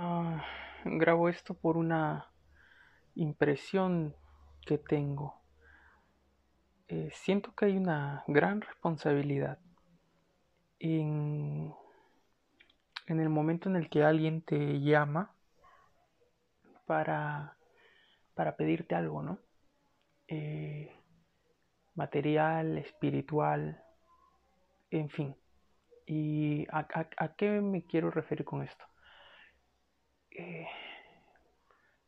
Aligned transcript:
Ah, 0.00 0.44
grabo 0.84 1.28
esto 1.28 1.52
por 1.54 1.76
una 1.76 2.30
impresión 3.16 4.14
que 4.66 4.78
tengo. 4.78 5.42
Eh, 6.88 7.10
siento 7.12 7.54
que 7.54 7.66
hay 7.66 7.76
una 7.76 8.24
gran 8.26 8.60
responsabilidad 8.60 9.60
en, 10.80 11.72
en 13.08 13.18
el 13.18 13.28
momento 13.28 13.68
en 13.68 13.74
el 13.74 13.90
que 13.90 14.04
alguien 14.04 14.40
te 14.42 14.78
llama 14.80 15.34
para, 16.86 17.56
para 18.34 18.56
pedirte 18.56 18.94
algo, 18.94 19.22
¿no? 19.22 19.38
Eh, 20.28 20.92
material, 21.94 22.78
espiritual, 22.78 23.82
en 24.90 25.08
fin. 25.08 25.34
¿Y 26.06 26.66
a, 26.70 26.86
a 27.18 27.34
qué 27.36 27.60
me 27.60 27.84
quiero 27.84 28.10
referir 28.10 28.44
con 28.44 28.62
esto? 28.62 28.84
Eh, 30.38 30.68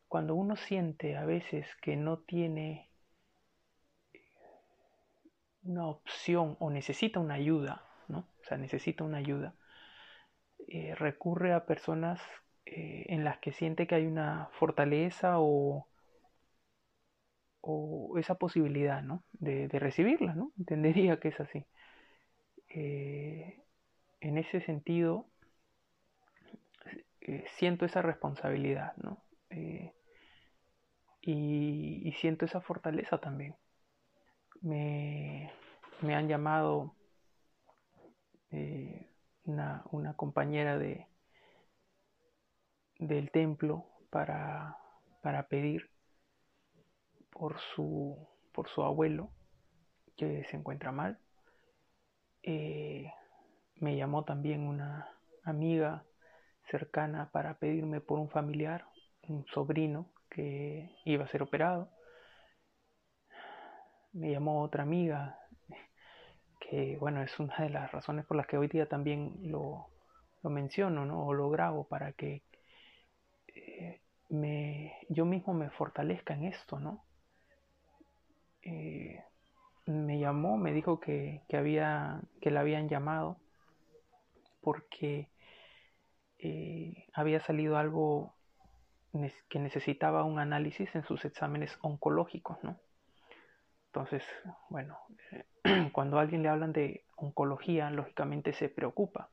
cuando 0.07 0.35
uno 0.35 0.55
siente 0.55 1.17
a 1.17 1.25
veces 1.25 1.67
que 1.81 1.97
no 1.97 2.19
tiene 2.19 2.89
una 5.63 5.87
opción 5.87 6.55
o 6.59 6.69
necesita 6.69 7.19
una 7.19 7.35
ayuda, 7.35 7.83
¿no? 8.07 8.19
O 8.19 8.43
sea, 8.45 8.57
necesita 8.57 9.03
una 9.03 9.17
ayuda, 9.17 9.53
eh, 10.69 10.95
recurre 10.95 11.53
a 11.53 11.65
personas 11.65 12.21
eh, 12.65 13.05
en 13.09 13.25
las 13.25 13.39
que 13.39 13.51
siente 13.51 13.85
que 13.85 13.95
hay 13.95 14.05
una 14.05 14.49
fortaleza 14.53 15.39
o, 15.39 15.87
o 17.59 18.17
esa 18.17 18.35
posibilidad, 18.35 19.03
¿no? 19.03 19.23
De, 19.33 19.67
de, 19.67 19.79
recibirla, 19.79 20.35
¿no? 20.35 20.53
Entendería 20.57 21.19
que 21.19 21.29
es 21.29 21.39
así. 21.39 21.65
en 22.69 24.37
ese 24.37 24.61
sentido, 24.61 25.30
eh, 27.21 27.45
siento 27.55 27.85
esa 27.85 28.01
responsabilidad, 28.01 28.95
¿no? 28.97 29.23
Eh, 29.49 29.93
y, 31.21 32.11
siento 32.19 32.45
esa 32.45 32.61
fortaleza 32.61 33.19
también. 33.19 33.55
Me, 34.61 35.51
han 36.01 36.27
llamado 36.27 36.95
eh, 38.51 39.07
una, 39.43 39.83
compañera 40.15 40.77
de, 40.77 41.07
del 42.97 43.31
templo 43.31 43.85
para, 44.09 44.77
para 45.21 45.47
pedir 45.47 45.89
por 47.29 47.59
su, 47.59 48.27
por 48.51 48.67
su 48.67 48.83
abuelo 48.83 49.29
que 50.17 50.43
se 50.45 50.57
encuentra 50.57 50.91
mal. 50.91 51.19
me 52.43 53.95
llamó 53.95 54.23
también 54.25 54.61
una 54.61 55.09
amiga 55.43 56.03
cercana 56.71 57.29
para 57.31 57.55
pedirme 57.55 57.99
por 57.99 58.17
un 58.17 58.29
familiar, 58.29 58.85
un 59.27 59.45
sobrino 59.47 60.07
que 60.29 60.89
iba 61.05 61.25
a 61.25 61.27
ser 61.27 61.43
operado. 61.43 61.89
Me 64.13 64.31
llamó 64.31 64.61
otra 64.63 64.83
amiga, 64.83 65.37
que 66.59 66.97
bueno, 66.97 67.21
es 67.21 67.37
una 67.39 67.55
de 67.57 67.69
las 67.69 67.91
razones 67.91 68.25
por 68.25 68.37
las 68.37 68.47
que 68.47 68.57
hoy 68.57 68.67
día 68.67 68.87
también 68.87 69.37
lo, 69.43 69.87
menciono, 70.43 71.05
¿no? 71.05 71.27
O 71.27 71.33
lo 71.33 71.49
grabo 71.49 71.83
para 71.83 72.13
que 72.13 72.41
eh, 73.53 74.01
me, 74.29 74.95
yo 75.09 75.25
mismo 75.25 75.53
me 75.53 75.69
fortalezca 75.69 76.33
en 76.33 76.45
esto, 76.45 76.79
¿no? 76.79 77.03
Eh, 78.63 79.23
me 79.85 80.19
llamó, 80.19 80.57
me 80.57 80.71
dijo 80.71 80.99
que, 80.99 81.41
que, 81.49 81.57
había, 81.57 82.21
que 82.41 82.51
la 82.51 82.61
habían 82.61 82.87
llamado 82.87 83.37
porque 84.61 85.30
eh, 86.41 87.05
había 87.13 87.39
salido 87.39 87.77
algo 87.77 88.33
que 89.49 89.59
necesitaba 89.59 90.23
un 90.23 90.39
análisis 90.39 90.93
en 90.95 91.03
sus 91.03 91.23
exámenes 91.25 91.77
oncológicos, 91.81 92.57
¿no? 92.63 92.79
Entonces, 93.87 94.23
bueno, 94.69 94.97
cuando 95.91 96.17
a 96.17 96.21
alguien 96.21 96.43
le 96.43 96.49
hablan 96.49 96.73
de 96.73 97.05
oncología, 97.17 97.89
lógicamente 97.91 98.53
se 98.53 98.69
preocupa. 98.69 99.29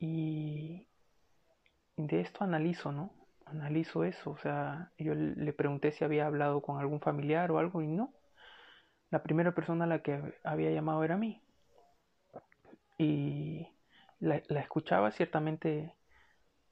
Y 0.00 0.88
de 1.96 2.20
esto 2.20 2.42
analizo, 2.44 2.90
¿no? 2.90 3.12
Analizo 3.44 4.02
eso, 4.04 4.30
o 4.30 4.38
sea, 4.38 4.92
yo 4.98 5.14
le 5.14 5.52
pregunté 5.52 5.92
si 5.92 6.04
había 6.04 6.26
hablado 6.26 6.60
con 6.60 6.78
algún 6.78 7.00
familiar 7.00 7.50
o 7.50 7.58
algo 7.58 7.82
y 7.82 7.86
no. 7.86 8.14
La 9.10 9.22
primera 9.22 9.54
persona 9.54 9.84
a 9.84 9.88
la 9.88 10.02
que 10.02 10.20
había 10.42 10.70
llamado 10.70 11.04
era 11.04 11.14
a 11.14 11.18
mí. 11.18 11.42
Y 12.98 13.68
la, 14.20 14.36
escuchaba 14.36 15.10
ciertamente 15.10 15.94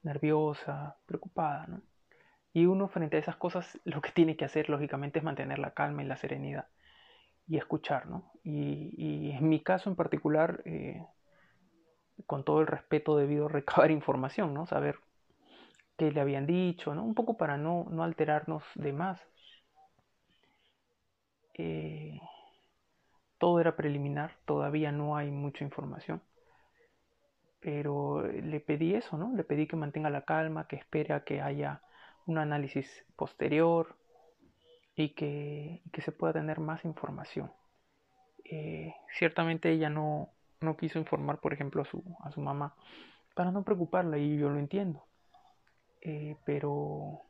nerviosa, 0.02 0.98
preocupada, 1.06 1.66
¿no? 1.66 1.82
Y 2.52 2.66
uno 2.66 2.88
frente 2.88 3.16
a 3.16 3.20
esas 3.20 3.36
cosas 3.36 3.78
lo 3.84 4.00
que 4.00 4.12
tiene 4.12 4.36
que 4.36 4.44
hacer 4.44 4.68
lógicamente 4.70 5.18
es 5.18 5.24
mantener 5.24 5.58
la 5.58 5.72
calma 5.74 6.02
y 6.02 6.06
la 6.06 6.16
serenidad 6.16 6.68
y 7.48 7.58
escuchar, 7.58 8.06
¿no? 8.06 8.32
Y, 8.42 9.30
en 9.30 9.48
mi 9.48 9.62
caso 9.62 9.88
en 9.90 9.96
particular, 9.96 10.62
eh, 10.64 11.04
con 12.26 12.44
todo 12.44 12.60
el 12.60 12.66
respeto 12.66 13.16
debido 13.16 13.48
recabar 13.48 13.90
información, 13.92 14.54
¿no? 14.54 14.66
Saber 14.66 14.98
qué 15.96 16.10
le 16.10 16.20
habían 16.20 16.46
dicho, 16.46 16.94
¿no? 16.94 17.04
Un 17.04 17.14
poco 17.14 17.36
para 17.36 17.56
no, 17.56 17.86
no 17.90 18.02
alterarnos 18.02 18.64
de 18.74 18.92
más. 18.92 19.20
Eh, 21.54 22.20
todo 23.38 23.60
era 23.60 23.76
preliminar, 23.76 24.32
todavía 24.44 24.92
no 24.92 25.16
hay 25.16 25.30
mucha 25.30 25.64
información 25.64 26.20
pero 27.66 28.22
le 28.22 28.60
pedí 28.60 28.94
eso, 28.94 29.18
¿no? 29.18 29.34
Le 29.34 29.42
pedí 29.42 29.66
que 29.66 29.74
mantenga 29.74 30.08
la 30.08 30.24
calma, 30.24 30.68
que 30.68 30.76
espere 30.76 31.12
a 31.14 31.24
que 31.24 31.40
haya 31.40 31.82
un 32.24 32.38
análisis 32.38 33.04
posterior 33.16 33.96
y 34.94 35.14
que, 35.14 35.82
se 35.98 36.12
pueda 36.12 36.34
tener 36.34 36.60
más 36.60 36.84
información. 36.84 37.50
Eh, 38.44 38.94
ciertamente 39.18 39.72
ella 39.72 39.90
no, 39.90 40.30
no, 40.60 40.76
quiso 40.76 41.00
informar, 41.00 41.40
por 41.40 41.52
ejemplo, 41.52 41.82
a 41.82 41.86
su, 41.86 42.04
a 42.20 42.30
su 42.30 42.40
mamá 42.40 42.76
para 43.34 43.50
no 43.50 43.64
preocuparla 43.64 44.16
y 44.16 44.38
yo 44.38 44.48
lo 44.48 44.60
entiendo. 44.60 45.04
Eh, 46.02 46.36
pero 46.44 47.22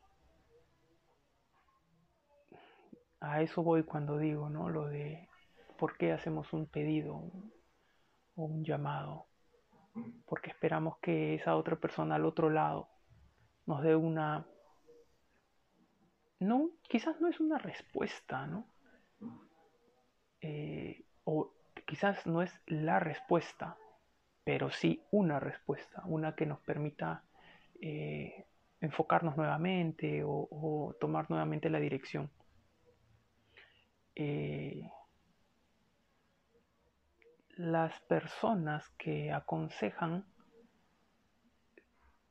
a 3.21 3.41
eso 3.41 3.63
voy 3.63 3.81
cuando 3.81 4.19
digo, 4.19 4.51
¿no? 4.51 4.69
Lo 4.69 4.85
de 4.85 5.29
por 5.79 5.97
qué 5.97 6.11
hacemos 6.11 6.53
un 6.53 6.67
pedido 6.67 7.15
o 8.35 8.43
un 8.45 8.63
llamado 8.63 9.26
porque 10.25 10.49
esperamos 10.49 10.97
que 10.99 11.35
esa 11.35 11.55
otra 11.55 11.75
persona 11.75 12.15
al 12.15 12.25
otro 12.25 12.49
lado 12.49 12.89
nos 13.65 13.81
dé 13.83 13.95
una... 13.95 14.45
No, 16.39 16.69
quizás 16.87 17.19
no 17.19 17.27
es 17.27 17.39
una 17.39 17.57
respuesta, 17.57 18.45
¿no? 18.45 18.67
Eh, 20.41 21.03
o 21.23 21.51
quizás 21.85 22.25
no 22.27 22.41
es 22.41 22.51
la 22.67 22.99
respuesta, 22.99 23.77
pero 24.43 24.69
sí 24.69 25.03
una 25.11 25.39
respuesta, 25.39 26.03
una 26.05 26.35
que 26.35 26.45
nos 26.45 26.59
permita 26.59 27.23
eh, 27.81 28.45
enfocarnos 28.81 29.35
nuevamente 29.35 30.23
o, 30.23 30.95
tomar 30.99 31.29
nuevamente 31.29 31.69
la 31.69 31.79
dirección. 31.79 32.29
Eh, 34.15 34.89
las 37.57 37.99
personas 38.01 38.87
que 38.97 39.31
aconsejan 39.31 40.25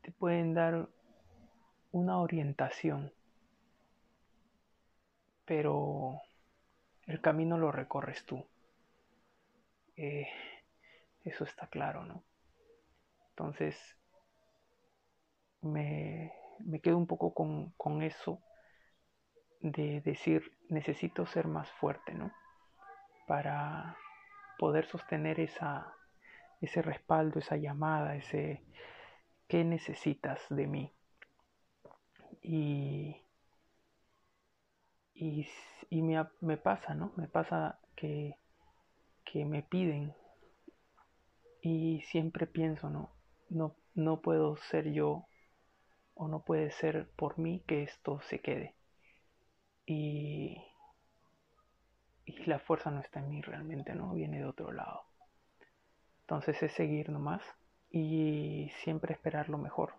te 0.02 0.12
pueden 0.12 0.54
dar 0.54 0.88
una 1.90 2.20
orientación, 2.20 3.12
pero 5.44 6.20
el 7.06 7.20
camino 7.20 7.58
lo 7.58 7.72
recorres 7.72 8.24
tú. 8.24 8.46
Eh, 9.96 10.28
eso 11.24 11.44
está 11.44 11.66
claro, 11.66 12.04
¿no? 12.04 12.22
Entonces, 13.30 13.76
me, 15.62 16.32
me 16.60 16.80
quedo 16.80 16.98
un 16.98 17.06
poco 17.06 17.34
con, 17.34 17.70
con 17.72 18.02
eso 18.02 18.40
de 19.60 20.00
decir, 20.02 20.56
necesito 20.68 21.26
ser 21.26 21.48
más 21.48 21.68
fuerte, 21.72 22.14
¿no? 22.14 22.32
Para 23.26 23.96
poder 24.58 24.86
sostener 24.86 25.40
esa, 25.40 25.94
ese 26.60 26.82
respaldo, 26.82 27.38
esa 27.38 27.56
llamada, 27.56 28.16
ese 28.16 28.62
¿qué 29.48 29.64
necesitas 29.64 30.40
de 30.50 30.66
mí? 30.66 30.92
Y, 32.42 33.16
y, 35.14 36.02
me, 36.02 36.24
me, 36.40 36.56
pasa, 36.56 36.94
¿no? 36.94 37.12
Me 37.16 37.28
pasa 37.28 37.78
que, 37.96 38.36
que 39.24 39.44
me 39.44 39.62
piden 39.62 40.14
y 41.60 42.02
siempre 42.02 42.46
pienso, 42.46 42.90
¿no? 42.90 43.10
No, 43.48 43.74
no 43.94 44.20
puedo 44.20 44.56
ser 44.56 44.92
yo 44.92 45.26
o 46.14 46.28
no 46.28 46.44
puede 46.44 46.70
ser 46.70 47.08
por 47.16 47.38
mí 47.38 47.62
que 47.66 47.82
esto 47.82 48.20
se 48.22 48.40
quede. 48.40 48.74
Y, 49.86 50.62
la 52.46 52.58
fuerza 52.58 52.90
no 52.90 53.00
está 53.00 53.20
en 53.20 53.28
mí 53.28 53.42
realmente, 53.42 53.94
¿no? 53.94 54.14
Viene 54.14 54.38
de 54.38 54.46
otro 54.46 54.72
lado. 54.72 55.04
Entonces 56.20 56.62
es 56.62 56.72
seguir 56.72 57.10
nomás 57.10 57.42
y 57.90 58.70
siempre 58.82 59.12
esperar 59.12 59.48
lo 59.48 59.58
mejor. 59.58 59.94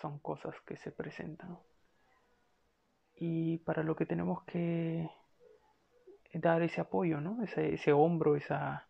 Son 0.00 0.18
cosas 0.18 0.54
que 0.62 0.76
se 0.76 0.90
presentan. 0.90 1.58
Y 3.16 3.58
para 3.58 3.82
lo 3.82 3.96
que 3.96 4.06
tenemos 4.06 4.42
que 4.44 5.10
dar 6.32 6.62
ese 6.62 6.80
apoyo, 6.80 7.20
¿no? 7.20 7.42
Ese, 7.42 7.74
ese 7.74 7.92
hombro, 7.92 8.36
esa, 8.36 8.88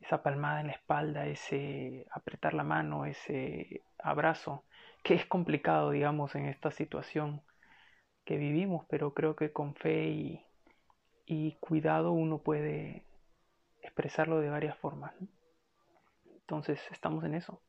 esa 0.00 0.22
palmada 0.22 0.60
en 0.60 0.68
la 0.68 0.72
espalda, 0.72 1.26
ese 1.26 2.06
apretar 2.10 2.54
la 2.54 2.64
mano, 2.64 3.04
ese 3.04 3.82
abrazo, 3.98 4.64
que 5.02 5.14
es 5.14 5.26
complicado, 5.26 5.90
digamos, 5.90 6.34
en 6.34 6.46
esta 6.46 6.70
situación 6.70 7.42
que 8.24 8.36
vivimos, 8.36 8.86
pero 8.88 9.14
creo 9.14 9.36
que 9.36 9.52
con 9.52 9.74
fe 9.74 10.08
y, 10.08 10.44
y 11.26 11.52
cuidado 11.60 12.12
uno 12.12 12.38
puede 12.38 13.04
expresarlo 13.82 14.40
de 14.40 14.50
varias 14.50 14.76
formas. 14.78 15.14
Entonces 16.24 16.80
estamos 16.90 17.24
en 17.24 17.34
eso. 17.34 17.60